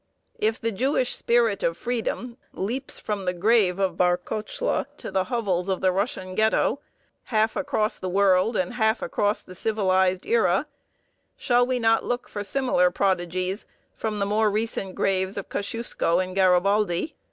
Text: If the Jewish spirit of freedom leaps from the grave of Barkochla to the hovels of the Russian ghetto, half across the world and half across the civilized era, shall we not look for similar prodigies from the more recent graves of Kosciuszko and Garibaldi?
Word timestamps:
If 0.39 0.59
the 0.59 0.71
Jewish 0.71 1.15
spirit 1.15 1.61
of 1.61 1.77
freedom 1.77 2.37
leaps 2.53 2.99
from 2.99 3.25
the 3.25 3.33
grave 3.35 3.77
of 3.77 3.97
Barkochla 3.97 4.87
to 4.97 5.11
the 5.11 5.25
hovels 5.25 5.67
of 5.69 5.79
the 5.81 5.91
Russian 5.91 6.33
ghetto, 6.33 6.79
half 7.25 7.55
across 7.55 7.99
the 7.99 8.09
world 8.09 8.57
and 8.57 8.73
half 8.73 9.03
across 9.03 9.43
the 9.43 9.53
civilized 9.53 10.25
era, 10.25 10.65
shall 11.37 11.67
we 11.67 11.77
not 11.77 12.03
look 12.03 12.27
for 12.27 12.43
similar 12.43 12.89
prodigies 12.89 13.67
from 13.93 14.17
the 14.17 14.25
more 14.25 14.49
recent 14.49 14.95
graves 14.95 15.37
of 15.37 15.49
Kosciuszko 15.49 16.17
and 16.17 16.35
Garibaldi? 16.35 17.15